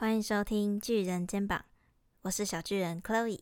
[0.00, 1.64] 欢迎收听巨人肩膀，
[2.22, 3.40] 我是小巨人 Chloe。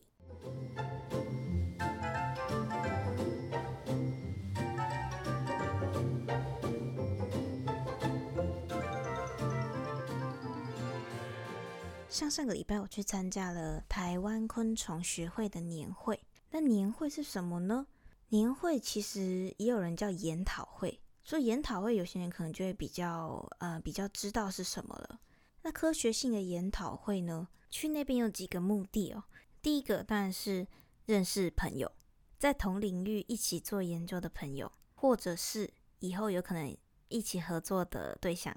[12.09, 16.19] 上上个礼拜我去参加了台湾昆虫学会的年会，
[16.49, 17.85] 那年会是什么呢？
[18.29, 25.19] 年会其实也有人叫研讨会，所以研讨会有些人可能就会比较呃比较知道是什么了。
[25.67, 29.25] 那科学性的研讨会呢，去那边有几个目的哦。
[29.61, 30.65] 第一个当然是
[31.05, 31.91] 认识朋友，
[32.39, 35.69] 在同领域一起做研究的朋友，或者是
[35.99, 36.73] 以后有可能
[37.09, 38.55] 一起合作的对象。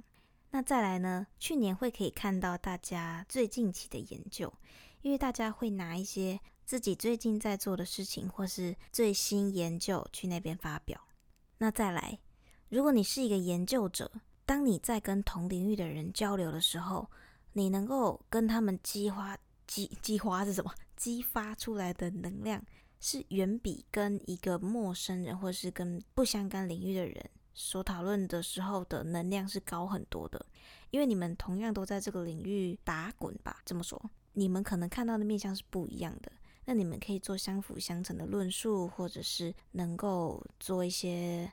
[0.53, 1.27] 那再来呢？
[1.37, 4.55] 去年会可以看到大家最近期的研究，
[5.03, 11.09] 因为大家会拿一些自己最近在做的事情，或是最新研究去那边发表。
[11.59, 12.21] 那再来，
[12.69, 14.13] 如果你是一个研究者，
[14.51, 17.09] 当你在跟同领域的人交流的时候，
[17.53, 20.75] 你能够跟他们激发激激发是什么？
[20.97, 22.61] 激发出来的能量
[22.99, 27.31] 是远比跟一个陌生人，或是跟不相干领域的人。
[27.55, 30.45] 所讨论的时候的能量是高很多的，
[30.91, 33.61] 因为你们同样都在这个领域打滚吧。
[33.65, 34.03] 这么说，
[34.33, 36.33] 你们可能看到的面向是不一样的。
[36.65, 41.49] 那你们可以做相辅相成的论述，或者是能够做一些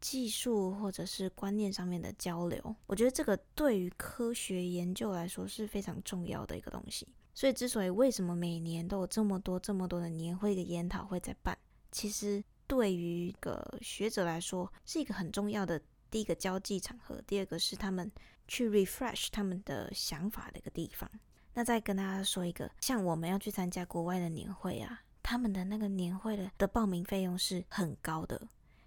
[0.00, 2.74] 技术或者是观念上面的交流。
[2.86, 7.06] 我觉得这个对于科学研究来说是非常重要的一个东西。
[7.34, 11.56] 所以，之所以为什么每年都有这么多、这么多的年会的研讨会在办，
[11.92, 12.42] 其实。
[12.66, 18.08] 对于一个学者来说，是一个很重要的第一个交际场合，第二个是他们
[18.46, 21.10] 去 refresh 他们的想法的一个地方。
[21.52, 28.40] 那再跟大家说一个，像我们要去参加国外的年会啊，他们的那个年会的的报名费用是很高的，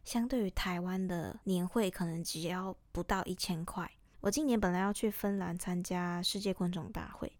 [0.04, 3.90] 相对于台湾的年会可能只要不到一千块。
[4.20, 7.32] 我今年本来要去芬兰参加世界昆虫大会，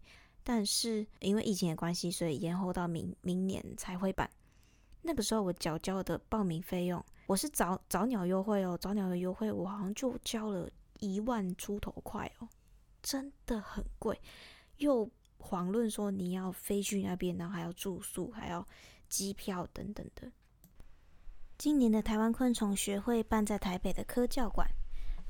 [0.42, 4.28] 但是因为疫情的关系，所以延后到明明年才会办。
[5.00, 12.48] 那个时候我缴交的报名费用，我是早早鸟优惠哦，早鸟的优惠我好像就交了一万出头块哦，
[13.02, 14.18] 真的很贵，
[14.78, 18.66] 又遑论说你要飞去那边，然后还要住宿，还要
[19.08, 20.30] 机票等等的。
[21.64, 24.68] 今年的台湾昆虫学会办在台北的科教馆，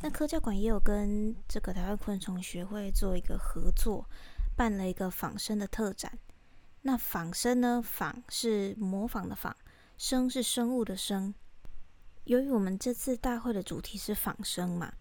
[0.00, 4.04] 那科教馆也有跟这个台湾昆虫学会做一个合作，
[4.56, 6.18] 办了一个仿生的特展。
[6.82, 7.80] 那仿生呢？
[7.80, 9.56] 仿是模仿的仿。
[9.96, 11.32] 生是生物的生。
[12.24, 14.92] 由于我们这次大会的主题是仿生嘛，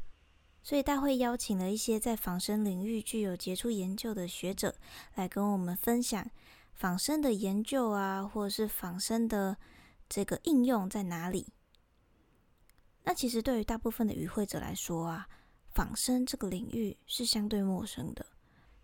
[0.62, 4.76] 所以大会邀请了一些在仿生领域具有杰出研究的学者
[5.16, 6.30] 来跟我们分享
[6.76, 9.58] 仿生的研究啊，或者是仿生的
[10.14, 11.48] 这个应用在哪里。
[13.02, 15.28] 那其实对于大部分的与会者来说啊，
[15.72, 18.24] 仿生这个领域是相对陌生的。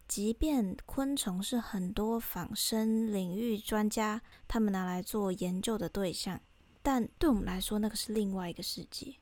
[0.08, 6.42] 即便昆虫是很多仿生领域专家他们拿来做研究的对象，
[6.82, 9.14] 但对我们来说，那个是另外一个世界。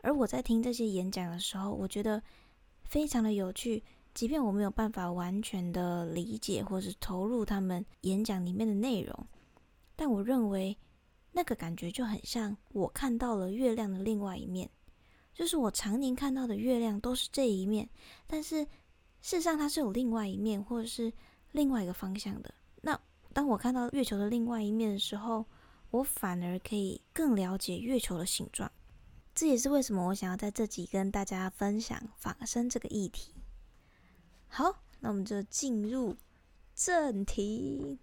[0.00, 2.22] 而我在听这些演讲的时候，我觉得
[2.84, 3.82] 非常的有趣。
[4.14, 9.26] 即便我没有办法完全的理解或是投入他们演讲里面的内容，
[9.96, 10.78] 但我认为
[11.32, 14.70] 那个感觉就很像我看到了月亮的另外一面，
[15.34, 17.88] 就是我常年看到的月亮都是这一面，
[18.26, 18.66] 但是。
[19.24, 21.12] 事实上，它是有另外一面，或者是
[21.52, 22.52] 另外一个方向的。
[22.80, 23.00] 那
[23.32, 25.46] 当我看到月球的另外一面的时候，
[25.90, 28.68] 我反而可以更了解月球的形状。
[29.32, 33.32] 这也是为什么我想要在这集跟大家分享仿生这个议题。
[34.48, 36.16] 好，那我们就进入
[36.74, 38.00] 正题。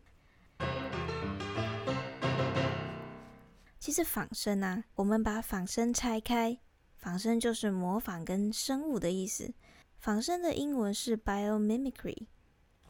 [3.89, 6.59] 其实仿生啊，我们把仿生拆开，
[6.97, 9.51] 仿生就是模仿跟生物的意思。
[9.97, 12.27] 仿生的英文是 biomimicry，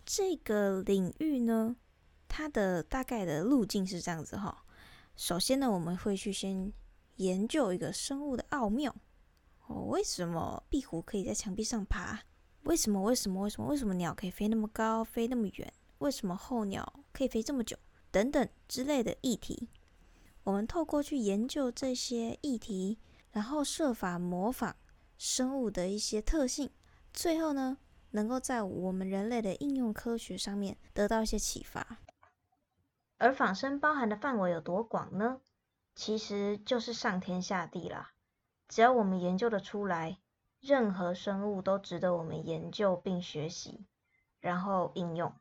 [0.05, 1.77] 这个领域呢，
[2.27, 4.65] 它的大概的路径是这样子哈。
[5.15, 6.69] 首先呢，我们会去先
[7.15, 8.93] 研究一个生物的奥妙
[9.67, 12.19] 哦，为什么壁虎可以在墙壁上爬？
[12.63, 13.01] 为什么？
[13.01, 13.43] 为什么？
[13.43, 13.69] 为什么？
[13.69, 15.73] 为什么鸟可以飞那么高，飞那么远？
[15.99, 17.77] 为什么候鸟可以飞这么久？
[18.11, 19.69] 等等之类的议题，
[20.43, 22.97] 我们透过去研究这些议题，
[23.31, 24.75] 然后设法模仿
[25.17, 26.71] 生物的一些特性。
[27.13, 27.77] 最后呢，
[28.11, 31.97] 能够在我们人类的应用科学上面得到一些启发。
[33.17, 35.41] 而仿生包含的范围有多广呢？
[35.93, 38.13] 其实就是上天下地啦。
[38.69, 40.19] 只要我们研究的出来，
[40.61, 43.85] 任何生物都值得我们研究并学习，
[44.39, 45.33] 然后应用。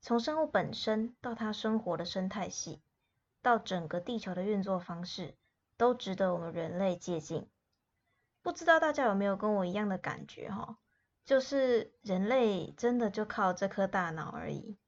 [0.00, 2.80] 从生物本身到它生活的生态系，
[3.42, 5.36] 到整个地球的运作方式，
[5.76, 7.48] 都值得我们人类借鉴。
[8.42, 10.78] 不知道大家有没有跟我一样的感觉哈？
[11.24, 14.78] 就是人类真的就靠这颗大脑而已。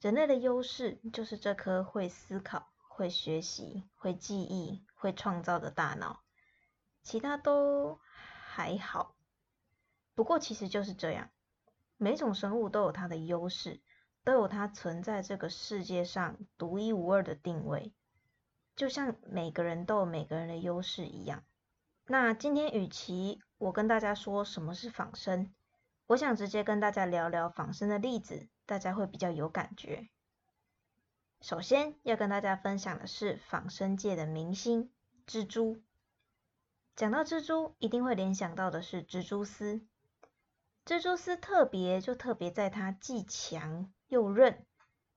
[0.00, 6.22] 人类的优势就是这颗会思考、会学习、会记忆、会创造的大脑，
[7.02, 9.14] 其他都还好。
[10.14, 11.30] 不过其实就是这样，
[11.96, 13.82] 每种生物都有它的优势，
[14.24, 17.92] 都有它存在这个世界上独一无二的定位，
[18.74, 21.44] 就像每个人都有每个人的优势一样。
[22.06, 25.52] 那今天与其我跟大家说什么是仿生，
[26.06, 28.48] 我想直接跟大家聊聊仿生的例子。
[28.66, 30.08] 大家会比较有感觉。
[31.42, 34.90] 首先要跟大家分享的是仿生界的明星
[35.26, 35.82] 蜘蛛。
[36.96, 39.86] 讲到蜘蛛，一定会联想到的是蜘蛛丝。
[40.86, 44.64] 蜘蛛丝特别就特别在它既强又韧，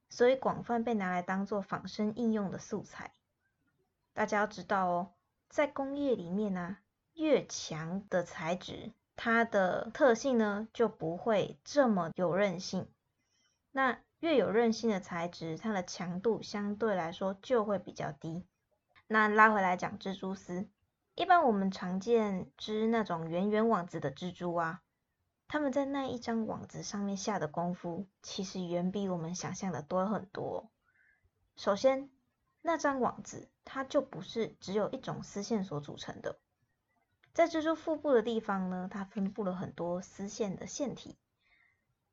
[0.10, 3.12] 所以广泛被拿来当做仿生应用的素材。
[4.13, 5.13] 大家要知道哦，
[5.50, 6.78] 在工业里面呢，
[7.13, 12.88] 越强的材质，它的特性呢就不会这么有韧性。
[13.72, 18.44] 那越有韧性的材质，它的强度相对来说就会比较低。
[19.06, 20.68] 那拉回来讲蜘蛛丝，
[21.13, 24.81] 一般我们常见织那种圆圆网子的蜘蛛啊，
[25.48, 30.70] 他们在那一张网子上面下的功夫，其实远比我们想象的多很多。
[31.56, 32.10] 首先，
[32.62, 36.38] 那张网子它就不是只有一种丝线所组成的，
[37.34, 41.18] 在蜘蛛腹部的地方呢，它分布了很多丝线的线体。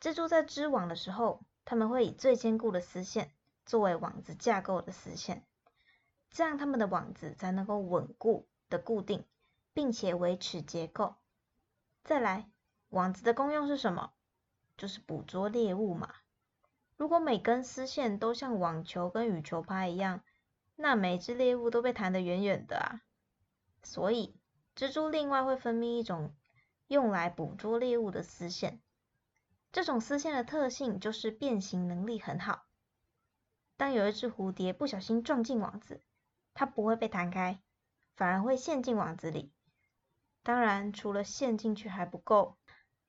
[0.00, 3.32] 蜘蛛在织网的时候，他们会以最坚固的丝线
[3.66, 5.44] 作为网子架构的丝线，
[6.30, 9.24] 这样他们的网子才能够稳固的固定，
[9.72, 11.16] 并且维持结构。
[12.04, 12.50] 再来，
[12.94, 14.12] 网子的功用是什么？
[14.76, 16.14] 就是捕捉猎物嘛。
[16.96, 20.22] 如果每根丝线都像网球跟羽球拍一样，
[20.76, 23.00] 那每只猎物都被弹得远远的啊。
[23.82, 24.38] 所以，
[24.76, 26.36] 蜘蛛另外会分泌一种
[26.86, 28.80] 用来捕捉猎物的丝线。
[29.72, 32.64] 这种丝线的特性就是变形能力很好。
[33.76, 36.00] 当有一只蝴蝶不小心撞进网子，
[36.54, 37.60] 它不会被弹开，
[38.14, 39.52] 反而会陷进网子里。
[40.44, 42.56] 当然，除了陷进去还不够，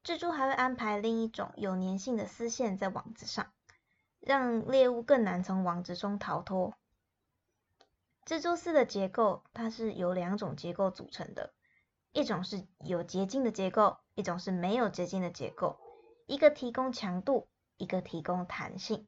[0.05, 3.51] 蜘蛛还会安排另一种有粘性的丝线在网子上，
[4.19, 6.75] 让猎物更难从网子中逃脱。
[8.23, 11.55] 蜘蛛丝的结构，它是由两种结构组成的，
[12.11, 15.79] 一种是有结晶的结构，一种是没有结晶的结构。
[16.27, 17.47] 一个提供强度，
[17.77, 19.07] 一个提供弹性。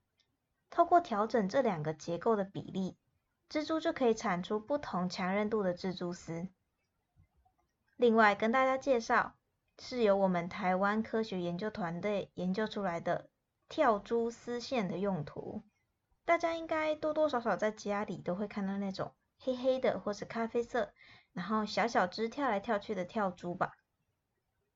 [0.71, 2.97] 透过调整这两个结构的比例，
[3.51, 6.47] 蜘蛛就可以产出不同强韧度的蜘蛛丝。
[7.95, 9.35] 另外，跟大家介绍，
[9.79, 13.29] 是由我们台湾科学研究团队研究出来的
[13.69, 15.63] 跳蛛丝线的用途。
[16.25, 20.93] 大家应该多多少少在家里都会看到那种黑黑的或是咖啡色，
[21.33, 23.77] 然后小小只跳来跳去的跳蛛吧？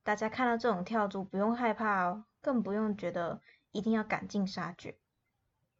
[0.04, 2.26] 大家看到这种跳蛛不用害怕哦。
[2.44, 3.40] 更不用觉得
[3.72, 4.98] 一定要赶尽杀绝，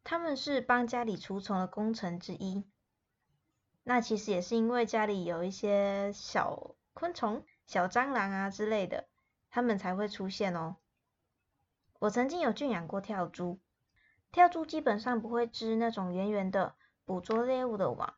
[0.04, 2.64] 他们是帮家里除虫的功臣之一。
[3.82, 9.08] 那其实也是因为家里有一些小昆虫、小蟑螂啊之类的，
[9.52, 10.78] 它们才会出现哦。
[12.00, 13.60] 我曾经有圈养过跳蛛，
[14.32, 18.14] 跳蛛基本上不会织那种圆圆的捕捉猎物的网，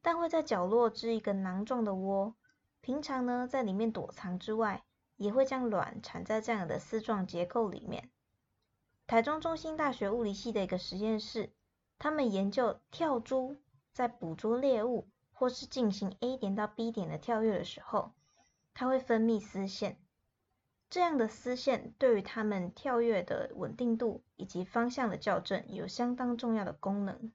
[0.00, 2.34] 但会在角落织一个囊状的窝，
[2.80, 4.82] 平常呢在里面躲藏之外。
[5.16, 8.10] 也会将卵产在这样的丝状结构里面。
[9.06, 11.52] 台中中心大学物理系的一个实验室，
[11.96, 13.56] 他们研究跳蛛
[13.92, 18.14] 在捕捉猎物或是进行 A 点到 B 点的跳跃的时候，
[18.74, 19.96] 它会分泌丝线。
[20.92, 27.32] 这样的丝线对于它们跳跃的稳定度以及方向的校正有相当重要的功能。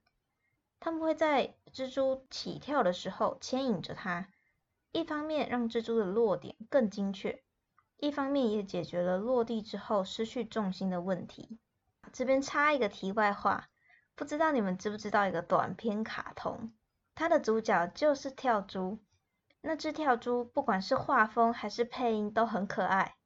[0.78, 4.28] 它们会在蜘蛛起跳的时候牵引着它，
[4.92, 7.42] 一方面让蜘蛛的落点更精确。
[7.96, 11.58] 一方面也解决了落地之后失去重心的问题。
[12.12, 13.70] 这边插一个题外话，
[14.14, 16.72] 不知道你们知不知道一个短片卡通，
[17.16, 19.00] 它的主角就是跳蛛。
[19.60, 23.16] 那只跳蛛不管是画风还是配音都很可爱。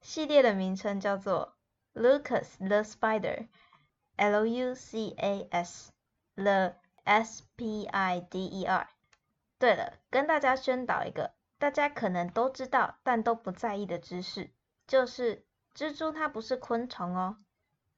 [0.00, 1.56] 系列的名称叫做
[1.94, 5.92] Lucas the Spider，L U C A S
[6.34, 8.88] the S P I D E R。
[9.58, 11.34] 对了，跟大家宣导一个。
[11.58, 14.50] 大家可能都知道，但都不在意的知识，
[14.86, 17.36] 就是蜘蛛它不是昆虫哦。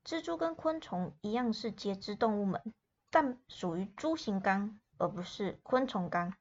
[0.04, 2.60] 蜘蛛跟昆虫一样是节肢动物们，
[3.08, 6.34] 但属于蛛形纲，而不是昆虫纲。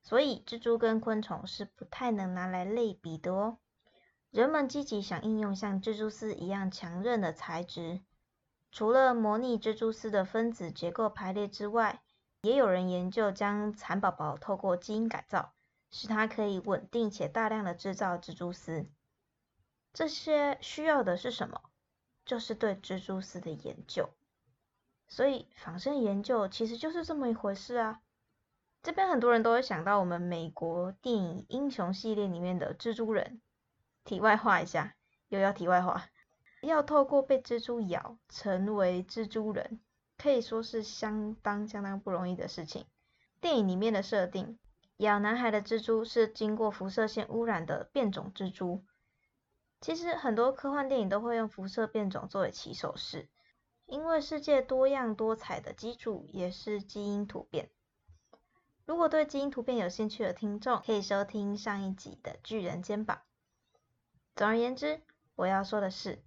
[0.00, 3.58] 所以蜘蛛跟昆虫是不太能拿来类比的哦。
[4.32, 8.00] 人们积极想应用像蜘蛛丝一样强韧的材质，
[8.72, 12.02] 除了模拟蜘蛛丝的分子结构排列之外，
[12.40, 15.52] 也有人研究将蚕宝宝透过基因改造。
[15.94, 18.86] 使它可以稳定且大量的制造蜘蛛丝。
[19.92, 21.60] 这些需要的是什么？
[22.24, 24.08] 就是对蜘蛛丝的研究。
[25.06, 28.00] 所以仿生研究其实就是这么一回事啊。
[28.82, 33.42] 这边很多人都会想到我们美国电影英雄系列里面的蜘蛛人。
[34.04, 34.94] 题外话一下，
[35.28, 36.06] 又要题外话，
[36.62, 39.80] 要透过被蜘蛛咬成为蜘蛛人，
[40.18, 42.86] 可以说是相当相当不容易的事情。
[43.40, 44.58] 电影里面的设定，
[44.98, 48.84] 咬男孩的蜘蛛是经过辐射线污染的变种蜘蛛。
[49.80, 53.28] 其实很多科幻电影都会用辐射变种作为起手式。
[53.86, 57.68] 因为世界多样多彩的基础也是基因突变。
[58.86, 63.18] 如果对基因突变有兴趣的听众，可以收听上一集的《巨人肩膀》。
[64.34, 65.00] 总而言之，
[65.34, 66.22] 我要说的是，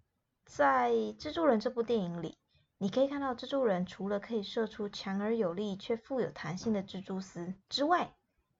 [0.46, 2.38] 在《蜘蛛人》这部电影里，
[2.78, 8.14] 你可以看到蜘蛛人除了可以射出强而有力却富有弹性的蜘蛛丝之外，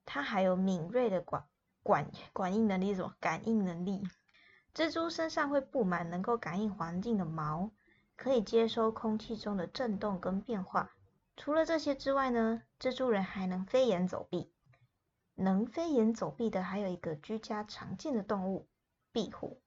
[0.06, 1.46] 它还有敏锐的管
[1.84, 4.04] 管感应能力，什么感应能力？
[4.74, 7.72] 蜘蛛身上会布满能够感应环境的毛。
[8.18, 10.96] 可以接收空气中的震动跟变化。
[11.36, 14.54] 除了这些之外呢，蜘蛛人还能飞檐走壁。
[15.34, 18.70] 能飞檐走壁的还有一个居家常见的动物——
[19.16, 19.62] 壁虎。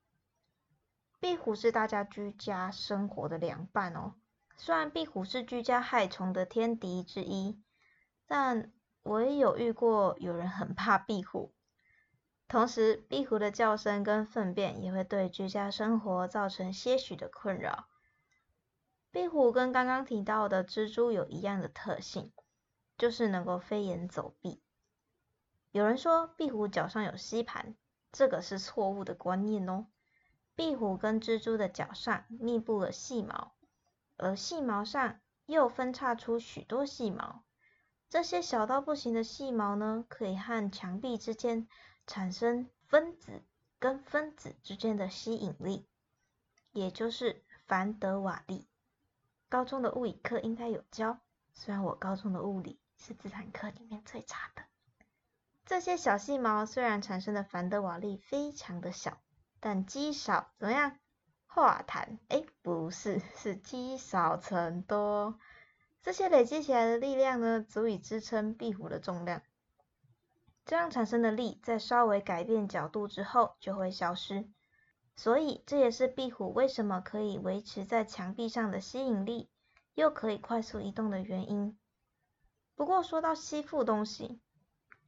[1.21, 4.13] 壁虎是大家居家生活的凉拌哦。
[4.59, 7.59] 虽然壁虎是居家害虫的天敌之一，
[8.27, 8.71] 但
[9.03, 11.55] 我也有遇过有人很怕壁虎。
[12.47, 17.89] 同时，壁虎的叫声跟粪便也会对居家生活造成些许的困扰。
[19.11, 22.35] 壁虎跟刚刚提到的蜘蛛有一样的特性，
[22.99, 24.61] 就是能够飞檐走壁。
[25.71, 27.75] 有人说壁虎脚上有吸盘，
[28.13, 29.87] 这个是错误的观念哦。
[30.55, 33.55] 壁虎跟蜘蛛的脚上密布了细毛，
[34.17, 37.45] 而细毛上又分叉出许多细毛。
[38.09, 41.69] 这些小到不行的细毛呢，可以和墙壁之间
[42.07, 43.45] 产生分子
[43.79, 45.87] 跟分子之间的吸引力，
[46.73, 48.67] 也就是凡德瓦力。
[49.51, 51.21] 高中的物理课应该有教，
[51.53, 54.63] 虽然我高中的物理是自然课里面最差的。
[55.69, 59.19] 这些小细毛虽然产生的凡德瓦力非常的小，
[59.61, 60.99] 但积少怎么样？
[61.47, 62.17] 化痰？
[62.29, 65.39] 哎，不是，是积少成多。
[66.01, 69.43] 这些累积起来的力量呢，足以支撑壁虎的重量。
[70.65, 74.49] 这样产生的力，在稍微改变角度之后就会消失。
[75.17, 79.51] 所以这也是壁虎为什么可以维持在墙壁上的吸引力，
[79.93, 81.79] 又可以快速移动的原因。
[82.75, 84.41] 不过说到吸附东西，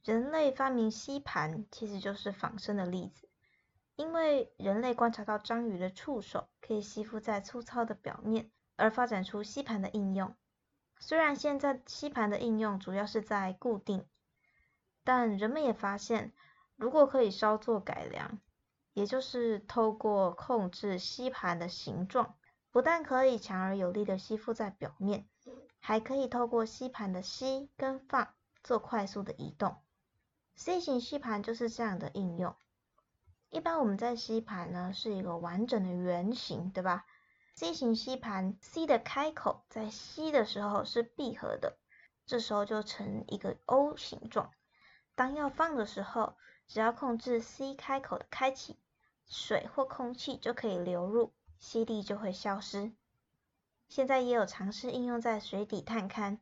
[0.03, 3.27] 人类发明吸盘其实就是仿生的例子。
[3.95, 10.35] 因为人类观察到章鱼的触手可以吸附在粗糙的表面，而发展出吸盘的应用。
[10.99, 14.05] 虽然现在吸盘的应用主要是在固定，
[15.03, 16.33] 但人们也发现，
[16.75, 18.39] 如果可以稍作改良。
[18.93, 22.35] 也就是透过控制吸盘的形状，
[22.71, 25.29] 不但可以强而有力的吸附在表面，
[25.79, 28.33] 还可以透过吸盘的吸跟放
[28.65, 29.77] 做快速的移动。
[30.55, 32.55] C 型吸盘就是这样的应用。
[33.49, 37.05] 一般我们在吸盘呢是一个完整的圆形，对吧
[37.55, 41.77] ？C 型吸盘 C 的开口在吸的时候是闭合的，
[42.25, 44.51] 这时候就成一个 O 形状。
[45.15, 48.79] 当要放的时候，只要控制 C 开口的开启，
[49.27, 52.93] 水或空气就可以流入，吸力就会消失。
[53.89, 56.39] 现在也有尝试应用在水底探勘，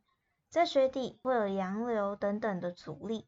[0.49, 3.27] 在水底会有洋流等等的阻力，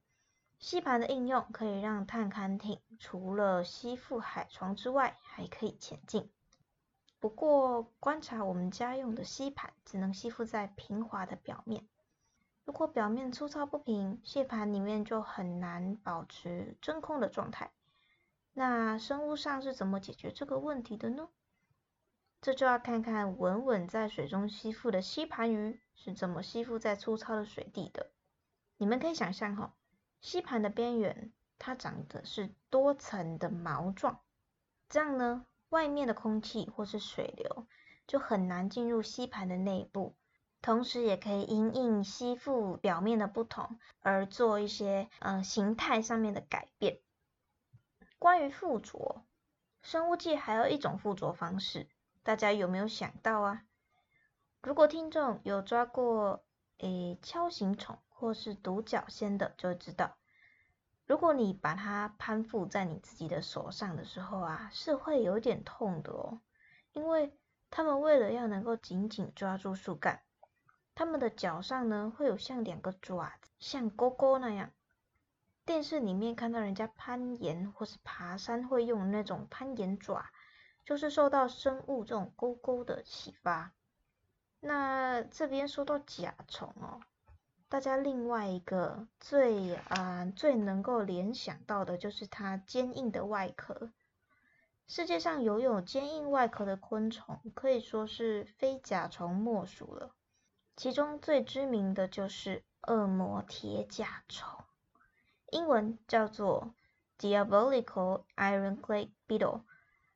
[0.62, 6.30] 吸盘的应用可以让探勘艇除了吸附海床之外，还可以前进。
[7.20, 11.88] 不过观察我们家用的吸盘，只能吸附在平滑的表面。
[12.64, 17.72] 如果表面粗糙不平，吸盘里面就很难保持真空的状态。
[18.54, 21.30] 那生物上是怎么解决这个问题的呢？
[22.40, 28.12] 这就要看看稳稳在水中吸附的吸盘鱼是怎么吸附在粗糙的水底的。
[28.78, 29.74] 你们可以想象哈，
[30.22, 34.22] 吸盘的边缘它长的是多层的毛状，
[34.88, 37.68] 这样呢，外面的空气或是水流
[38.08, 40.16] 就很难进入吸盘的内部。
[40.62, 47.00] 同时也可以因应吸附表面的不同而做一些呃形态上面的改变。
[48.20, 49.26] 关于附着，
[49.82, 51.90] 生物界还有一种附着方式，
[52.22, 53.64] 大家有没有想到啊？
[54.62, 56.44] 如果听众有抓过
[56.82, 60.18] 诶锹形虫或是独角仙的，就知道，
[61.06, 66.42] 如果你把它攀附在你自己的手上的时候啊，是会有点痛的哦，
[66.94, 67.38] 因为
[67.70, 70.22] 它们为了要能够紧紧抓住树干。
[70.94, 74.72] 它们的脚上呢，会有像两个爪子，像钩钩那样。
[75.66, 80.26] 电视里面看到人家攀岩或是爬山会用那种攀岩爪，
[80.84, 83.72] 就是受到生物这种勾勾的启发。
[84.64, 87.02] 那这边说到甲虫哦，
[87.68, 93.92] 大家另外一个最啊最能够联想到的就是它坚硬的外壳。
[94.88, 100.14] 世界上拥有坚硬外壳的昆虫可以说是非甲虫莫属了，
[100.76, 104.64] 其中最知名的就是恶魔铁甲虫，
[105.50, 106.76] 英文叫做
[107.18, 109.64] Diabolical Ironclad Beetle。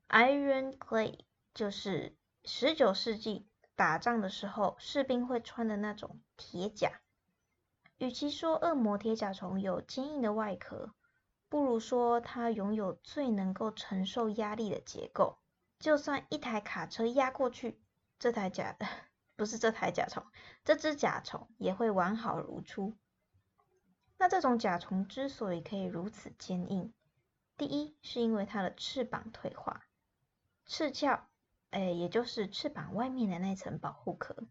[0.07, 1.19] Ironclad
[1.55, 3.47] 就是十九世纪。
[3.75, 7.01] 打仗的时候，士兵会穿的那种铁甲。
[7.98, 10.94] 与其说恶魔铁甲虫有坚硬的外壳，
[11.50, 15.38] 不如说它拥有最能够承受压力的结构。
[15.79, 17.79] 就算一台卡车压过去，
[18.17, 18.77] 这台甲
[19.36, 20.25] 不是这台甲虫，
[20.63, 22.94] 这只甲虫也会完好如初。
[24.17, 26.94] 那这种甲虫之所以可以如此坚硬，
[27.58, 29.86] 第一是因为它的翅膀退化，
[30.65, 31.27] 翅鞘。
[31.72, 34.48] 哎，也就是翅膀外面的那层保护壳，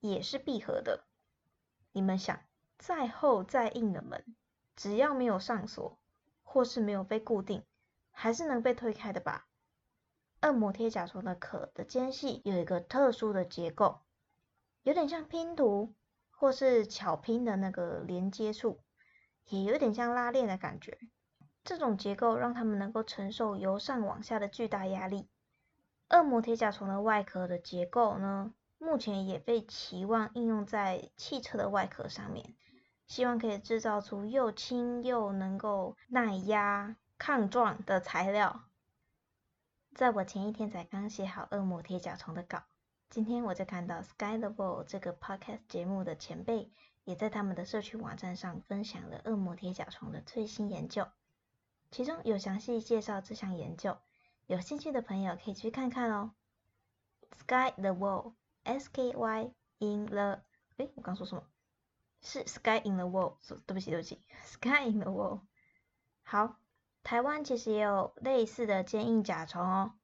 [0.00, 1.04] 也是闭合的。
[1.92, 2.40] 你们想，
[2.78, 4.36] 再厚再硬的门，
[4.76, 5.98] 只要没有上锁，
[6.42, 7.64] 或是没有被固定，
[8.10, 9.46] 还是能被推开的吧？
[10.42, 14.02] 恶魔铁甲虫的壳的间隙有一个特殊的结构，
[14.82, 15.94] 有点像拼图，
[16.30, 18.80] 或是巧拼的那个连接处，
[19.46, 20.98] 也有点像拉链的感觉。
[21.64, 25.28] 这种结构让它们能够承受由上往下的巨大压力。
[26.10, 32.54] 恶魔铁甲虫的外壳的结构呢，目前也被期望应用在汽车的外壳上面，
[33.06, 38.64] 希望可以制造出又轻又能够耐压、抗撞的材料。
[39.94, 42.64] 在我前一天才刚写好恶魔铁甲虫的稿，
[43.10, 46.70] 今天我就看到 Sky the Ball 这个 podcast 节目的前辈，
[47.04, 51.06] 也在他们的社区网站上分享了恶魔铁甲虫的最新研究，
[51.90, 53.96] 其中有详细介绍这项研究。
[54.46, 56.34] 有兴趣的朋友可以去看看哦。
[57.32, 60.42] Sky the wall，S K Y in the，
[60.76, 61.42] 哎，我刚说什么？
[62.20, 65.40] 是 Sky in the wall，对不起对不起，Sky in the wall。
[66.22, 66.58] 好，
[67.02, 69.94] 台湾其实也有类似的坚硬甲虫哦，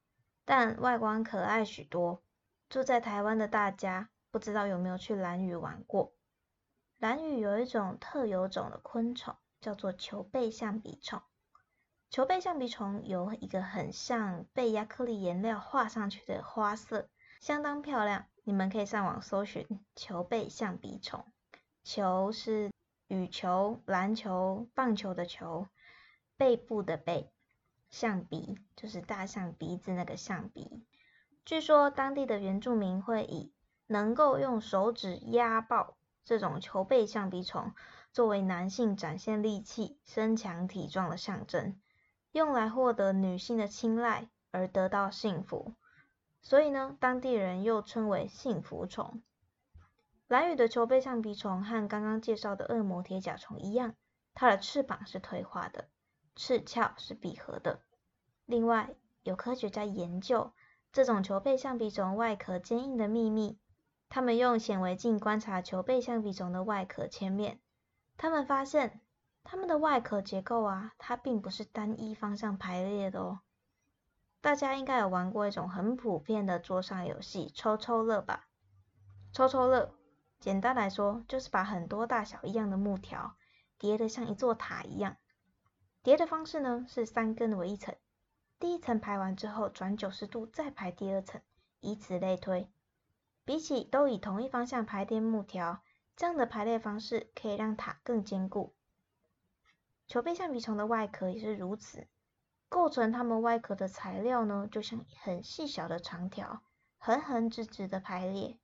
[0.43, 2.23] 但外观可爱许多。
[2.67, 6.13] 住在台湾的大家，不知道有没有去蓝屿玩过？
[6.97, 11.21] 蓝屿有一种特有种的昆虫，叫做球背象鼻虫。
[12.11, 17.07] 球背象鼻虫有一个很像被亚克力颜料画上去的花色，
[17.39, 18.25] 相当漂亮。
[18.43, 21.25] 你们可以上网搜寻球背象鼻虫。
[21.85, 22.69] 球是
[23.07, 25.67] 羽球、篮球、棒球的球，
[26.35, 27.31] 背部的背，
[27.89, 30.83] 象鼻就是大象鼻子那个象鼻。
[31.45, 33.53] 据说当地的原住民会以
[33.87, 35.95] 能够用手指压爆
[36.25, 37.73] 这种球背象鼻虫，
[38.11, 41.79] 作为男性展现力气、身强体壮的象征。
[42.31, 45.73] 用来获得女性的青睐而得到幸福，
[46.41, 49.21] 所以呢，当地人又称为幸福虫。
[50.27, 53.95] 蓝羽的球背象鼻虫和刚刚介绍的恶魔铁甲虫一样，
[54.33, 55.89] 它的翅膀是退化的，
[56.37, 57.81] 翅鞘是闭合的。
[58.45, 60.53] 另外，有科学家研究
[60.93, 63.59] 这种球背象鼻虫外壳坚硬的秘密，
[64.07, 67.59] 他们用显微镜观察球背象鼻虫的外壳切面，
[68.15, 69.01] 他们发现。
[69.43, 73.41] 它们的外壳结构啊，它并不是单一方向排列的哦。
[74.39, 78.47] 大家应该有玩过一种很普遍的桌上游戏——抽抽乐吧？
[79.33, 79.93] 抽抽乐，
[80.39, 83.35] 简单来说就是把很多大小一样的木条
[83.77, 85.17] 叠得像一座塔一样。
[86.01, 87.95] 叠的方式呢是三根为一层，
[88.57, 91.41] 第一层排完之后转九十度再排第二层，
[91.79, 92.67] 以此类推。
[93.45, 95.83] 比起都以同一方向排列木条，
[96.15, 98.75] 这样的排列方式可以让塔更坚固。
[100.11, 102.05] 球背橡皮虫的外壳也是如此，
[102.67, 106.61] 构成它们外壳的材料呢，就像很细小的长条，
[106.97, 108.59] 横横直直的排列。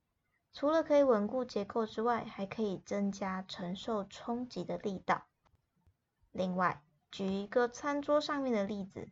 [0.52, 5.22] 除了可以稳固结构之外，还可以增加承受冲击的力道。
[6.32, 9.08] 另外，举一个餐桌上面的例子，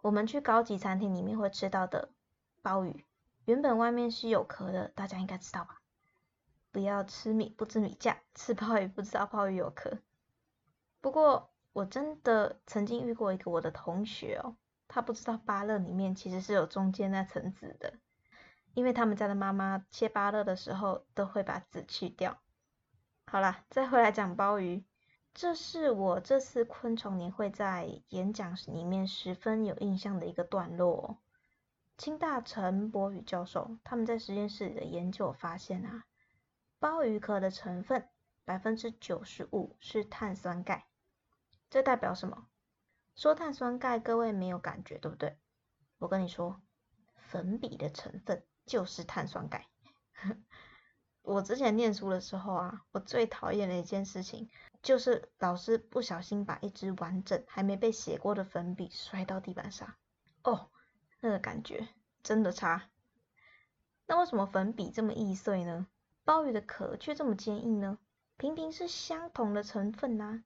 [0.00, 2.08] 我们去高级餐厅里面会吃到的
[2.62, 3.04] 鲍鱼，
[3.44, 5.82] 原本外面是有壳的，大家应该知道吧？
[6.70, 9.98] 不要吃米不知米价，吃鲍鱼不知道鲍鱼有壳。
[11.02, 14.56] 不过，我真的曾经遇过一个我的同学哦，
[14.88, 17.98] 他不知道芭乐里面其实是有中间那层籽的，
[18.72, 22.38] 因为他们家的妈妈切芭乐的时候都会把籽去掉。
[23.26, 24.84] 好啦，再回来讲鲍鱼，
[25.34, 30.96] 这是我这次昆虫年会在演讲里面十分有印象的一个段落。
[30.96, 31.18] 哦
[31.98, 36.04] 清大陈博宇教授他们在实验室里的研究发现啊，
[36.80, 38.08] 鲍鱼壳的成分
[38.44, 40.86] 百分之九十五是碳酸钙。
[41.72, 42.48] 这代表什么？
[43.16, 45.38] 说碳酸钙，各位没有感觉，对不对？
[45.96, 46.60] 我跟你说，
[47.16, 49.68] 粉笔的成分就是碳酸钙。
[51.22, 54.50] 我之前念书的时候啊，我最讨厌的一件事情，
[54.82, 59.94] 就是老师不小心把一支完整还没被写过的粉笔摔到地板上。
[60.42, 60.68] 哦，
[61.20, 61.88] 那个感觉
[62.22, 62.90] 真的差。
[64.04, 65.86] 那为什么粉笔这么易碎呢？
[66.22, 67.96] 鲍鱼的壳却这么坚硬呢？
[68.36, 70.44] 平平是相同的成分呐。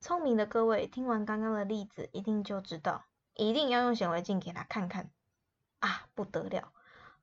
[0.00, 5.10] 聪明的各位听完刚刚的例子，一定就知道，一定要用显微镜给它看看。
[5.80, 6.72] 啊，不得了！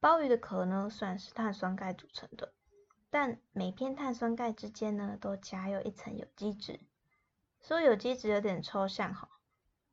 [0.02, 2.54] 鲍鱼的壳呢，虽然是碳酸钙组成的。
[3.10, 6.82] 但每片碳酸钙之间呢，都夹有一层有机质。
[7.62, 9.30] 说有机质有点抽象哈，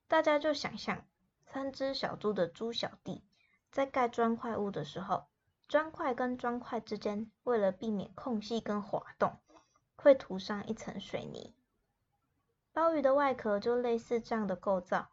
[0.08, 1.06] 大家就想象
[1.46, 3.22] 三只小猪的猪小弟
[3.70, 5.26] 在盖砖块屋的时候，
[5.68, 9.38] 砖块跟砖块之间为了避免空隙跟滑动，
[9.94, 11.54] 会涂上一层水泥。
[12.72, 15.10] 鲍鱼的外壳就类似这样的构造，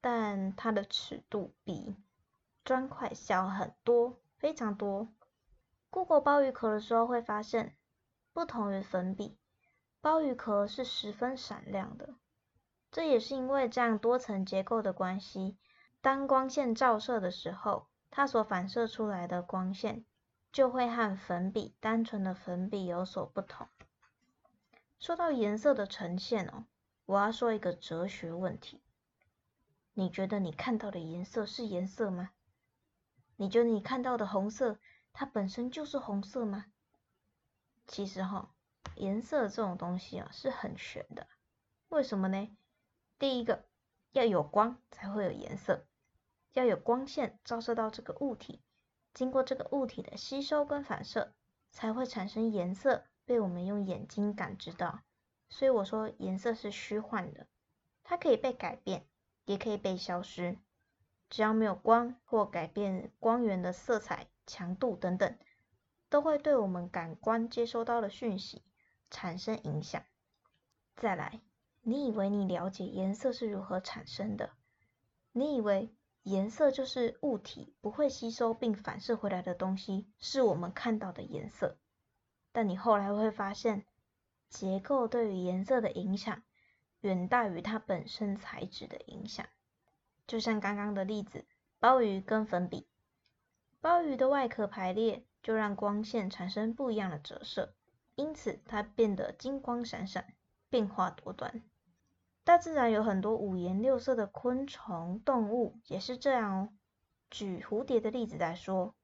[0.00, 1.96] 但它的尺度比
[2.64, 5.08] 砖块小很多，非常多。
[5.90, 7.76] 过过鲍鱼壳的时候，会发现，
[8.32, 9.38] 不同于粉笔，
[10.00, 12.16] 鲍鱼壳是十分闪亮的。
[12.90, 15.56] 这也是因为这样多层结构的关系，
[16.00, 20.04] 当光线照射的时候，它所反射出来的光线
[20.50, 23.68] 就会和粉笔单纯的粉笔有所不同。
[24.98, 26.64] 说到颜色的呈现哦，
[27.08, 28.82] 我要说一个哲学问题：
[29.94, 32.32] 你觉得你看到的颜色是颜色吗？
[33.36, 34.78] 你觉得你看到的红色？
[35.14, 36.66] 它本身就是红色吗？
[37.86, 38.54] 其实哈，
[38.96, 41.26] 颜色这种东西啊是很玄的。
[41.88, 42.54] 为什么呢？
[43.18, 43.64] 第一个，
[44.12, 45.86] 要有光才会有颜色，
[46.52, 48.60] 要有光线照射到这个物体，
[49.14, 51.32] 经过这个物体的吸收跟反射，
[51.70, 55.00] 才会产生颜色，被我们用眼睛感知到。
[55.48, 57.46] 所以我说颜色是虚幻的，
[58.02, 59.06] 它可以被改变，
[59.44, 60.58] 也可以被消失，
[61.28, 64.28] 只要没有光或改变光源的色彩。
[64.50, 65.36] 强度等等，
[66.08, 68.64] 都会对我们感官接收到的讯息
[69.10, 70.02] 产生影响。
[70.96, 71.42] 再来，
[71.82, 74.52] 你以为你了解颜色是如何产生的？
[75.32, 81.76] 你以为颜色就是物体不会吸收并反射回来的东西，是我们看到的颜色。
[82.50, 83.84] 但你后来会发现，
[84.48, 86.42] 结构对于颜色的影响
[87.00, 89.46] 远大于它本身材质的影响。
[90.26, 91.46] 就像刚刚的例子，
[91.78, 92.86] 鲍鱼跟粉笔。
[93.80, 97.74] 鲍鱼的外壳排列，就让光线产生不一样的折射，
[98.16, 100.34] 因此它变得金光闪闪，
[100.68, 101.62] 变化多端。
[102.42, 106.68] 大自然有很多五颜六色的昆虫、动物，也是这样哦。
[107.30, 108.94] 举蝴蝶的例子来说，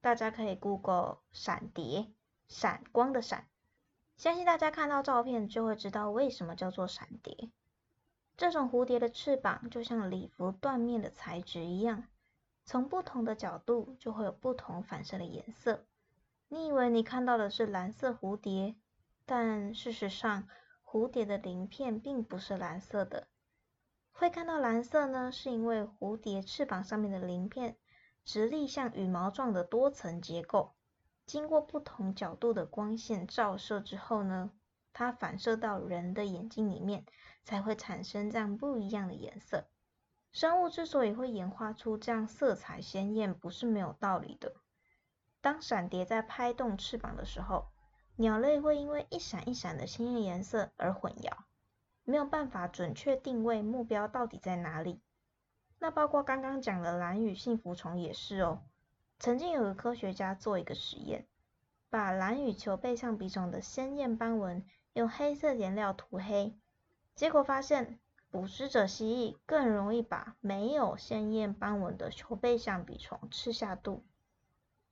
[0.00, 2.10] 大家可以 Google 闪蝶，
[2.48, 3.46] 闪光的闪，
[4.16, 7.50] 相信大家看到照片就会知道为什么叫做闪蝶。
[8.36, 12.04] 这种蝴蝶的翅膀就像礼服缎面的材质一样。
[12.64, 15.84] 从不同的角度就会有不同反射的颜色。
[16.48, 18.74] 你以为你看到的是蓝色蝴蝶，
[19.24, 20.48] 但事实上，
[20.84, 23.28] 蝴蝶的鳞片并不是蓝色的。
[24.12, 27.76] 会看到蓝色呢，是因为蝴蝶翅膀上面的鳞片
[28.24, 30.75] 直立像羽毛状的多层结构，
[31.26, 34.52] 经过不同角度的光线照射之后呢，
[34.92, 37.04] 它反射到人的眼睛里面，
[37.44, 39.66] 才会产生这样不一样的颜色。
[40.32, 44.54] 生物之所以会演化出这样色彩鲜艳，不是没有道理的。
[45.40, 47.68] 当闪蝶在拍动翅膀的时候，
[48.16, 51.32] 鸟类会因为一闪一闪的鲜艳颜色而混淆，
[52.04, 55.00] 没有办法准确定位目标到底在哪里。
[55.78, 58.62] 那包括刚刚讲的蓝羽幸福虫也是哦。
[59.18, 61.26] 曾经有个科学家做一个实验，
[61.90, 66.58] 把蓝羽球背象鼻虫的鲜艳斑纹用黑色颜料涂黑，
[67.14, 67.98] 结果发现。
[68.28, 74.04] 捕食者蜥蜴更容易把没有鲜艳斑纹的球背象鼻虫吃下肚，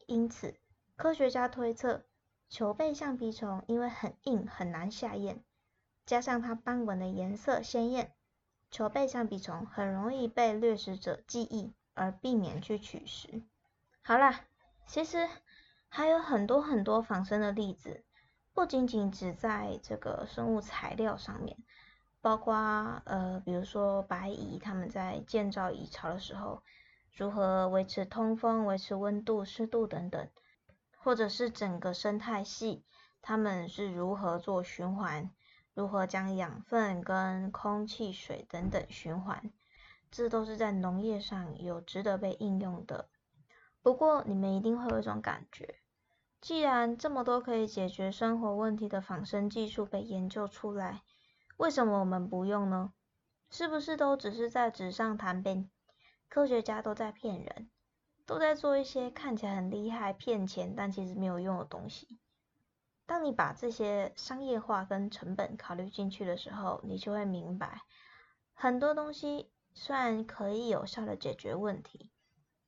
[0.07, 0.55] 因此
[0.97, 2.05] 科学家推测，
[2.49, 5.43] 球背象鼻虫因为很硬很难下咽，
[6.07, 8.15] 加上它斑纹的颜色鲜艳，
[8.71, 13.43] 球背象鼻虫很容易被掠食者记忆而避免去取食。
[14.07, 14.43] 好啦，
[14.87, 15.27] 其实
[15.89, 18.05] 还有很多很多仿生的例子，
[18.53, 21.57] 不仅仅只在这个生物材料上面。
[22.21, 22.55] 包括
[23.07, 26.63] 呃，比如说白蚁，他们在建造蚁巢的时候，
[27.17, 30.29] 如何维持通风、维持温度、湿度等等，
[30.99, 32.85] 或者是整个生态系，
[33.23, 35.31] 他们是如何做循环，
[35.73, 39.51] 如何将养分跟空气、水等等循环，
[40.11, 43.09] 这都是在农业上有值得被应用的。
[43.85, 45.75] 不过你们一定会有一种感觉，
[46.41, 51.03] 既然这么多可以解决生活问题的仿生技术被研究出来，
[51.59, 52.95] 为什么我们不用呢？
[53.51, 55.69] 是不是都只是在纸上谈兵？
[56.31, 57.69] 科学家都在骗人，
[58.25, 62.19] 都在做一些看起来很厉害、骗钱但其实没有用的东西。
[63.05, 67.83] 当你把这些商业化跟成本考虑进去的时候，你就会明白，
[68.55, 72.11] 很多东西虽然可以有效的解决问题，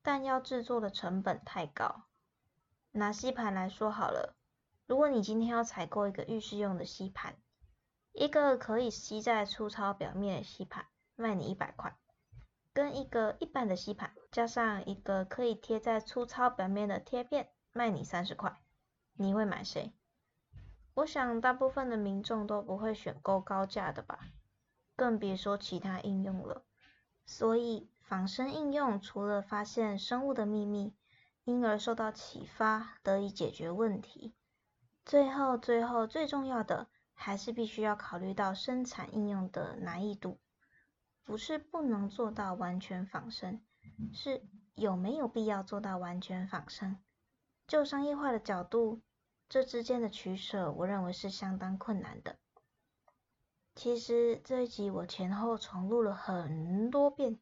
[0.06, 2.04] 但要制作的成本太高。
[2.92, 4.36] 拿吸盘来说好了，
[4.86, 7.34] 如果你今天要采购一个浴室用的吸盘，
[8.12, 11.96] 一个可以吸在粗糙表面的吸盘，卖你一百块，
[12.72, 18.60] 跟一个一般的吸盘，加上一个可以贴在粗糙表面的贴片，卖你三十块，
[19.14, 19.92] 你会买谁？
[20.94, 24.20] 我想大部分的民众都不会选购高价的吧，
[24.94, 26.62] 更别说其他应用了。
[27.26, 30.94] 所以仿生应用除了发现生物的秘密，
[31.44, 34.32] 因而受到启发，得以解决问题。
[35.04, 40.38] 最后，最后最重要的还是必须要考虑到生产应用的难易度，
[41.24, 43.60] 不是不能做到完全仿生，
[44.12, 44.42] 是
[44.74, 46.98] 有没有必要做到完全仿生。
[47.66, 49.02] 就商业化的角度。
[49.48, 52.36] 这之间的取舍，我认为是相当困难的。
[53.76, 57.38] 其实这一集我前后重录了很多遍，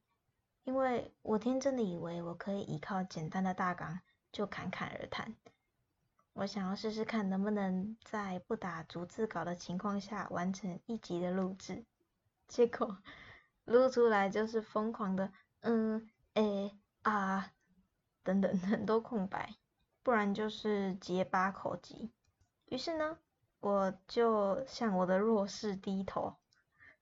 [0.64, 4.00] 因为我天真的以为我可以依靠简单的大纲
[4.33, 5.35] 就侃侃而谈。
[6.33, 11.85] 我想要试试看能不能在不打逐字稿的情况下完成一集的录制，
[12.48, 12.98] 结果
[13.64, 17.53] 录出来就是疯狂的嗯、诶、啊
[18.22, 19.55] 等等很多空白。
[20.03, 22.11] 不然就是结巴口疾。
[22.66, 23.16] 于是呢，
[23.61, 26.37] 我就向我的弱势低头，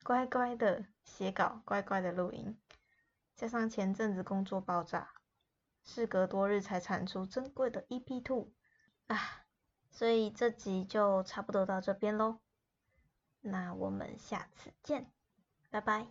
[0.05, 2.57] 乖乖的写稿，乖乖的录音。
[3.43, 5.15] 加上前阵子工作爆炸，
[5.83, 8.53] 事隔多日才产出珍贵的 EP Two
[9.09, 9.19] 啊，
[9.91, 12.39] 所以这集就差不多到这边喽。
[13.41, 15.11] 那我们下次见，
[15.71, 16.07] 拜拜。